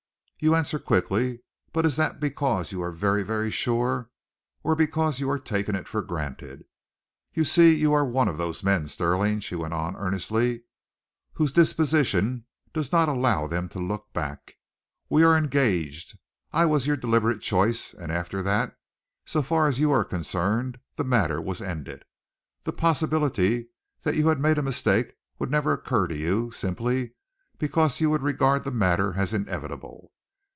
"You 0.43 0.55
answer 0.55 0.79
quickly, 0.79 1.41
but 1.71 1.85
is 1.85 1.97
that 1.97 2.19
because 2.19 2.71
you 2.71 2.81
are 2.81 2.89
very, 2.91 3.21
very 3.21 3.51
sure, 3.51 4.09
or 4.63 4.75
because 4.75 5.19
you 5.19 5.29
are 5.29 5.37
taking 5.37 5.75
it 5.75 5.87
for 5.87 6.01
granted? 6.01 6.65
You 7.31 7.43
see 7.45 7.75
you 7.75 7.93
are 7.93 8.03
one 8.03 8.27
of 8.27 8.39
those 8.39 8.63
men, 8.63 8.87
Stirling," 8.87 9.39
she 9.41 9.53
went 9.53 9.75
on 9.75 9.95
earnestly, 9.95 10.63
"whose 11.33 11.51
disposition 11.51 12.47
does 12.73 12.91
not 12.91 13.07
allow 13.07 13.45
them 13.45 13.69
to 13.69 13.79
look 13.79 14.11
back. 14.13 14.55
We 15.09 15.23
are 15.23 15.37
engaged, 15.37 16.17
I 16.51 16.65
was 16.65 16.87
your 16.87 16.97
deliberate 16.97 17.41
choice, 17.43 17.93
and 17.93 18.11
after 18.11 18.41
that, 18.41 18.73
so 19.27 19.43
far 19.43 19.67
as 19.67 19.79
you 19.79 19.91
are 19.91 20.03
concerned, 20.03 20.79
the 20.95 21.03
matter 21.03 21.39
was 21.39 21.61
ended. 21.61 22.03
The 22.63 22.73
possibility 22.73 23.69
that 24.01 24.15
you 24.15 24.27
had 24.29 24.39
made 24.39 24.57
a 24.57 24.63
mistake 24.63 25.13
would 25.37 25.51
never 25.51 25.71
occur 25.71 26.07
to 26.07 26.17
you, 26.17 26.49
simply 26.49 27.13
because 27.59 28.01
you 28.01 28.09
would 28.09 28.23
regard 28.23 28.63
the 28.63 28.71
matter 28.71 29.13
as 29.15 29.33
inevitable. 29.33 30.11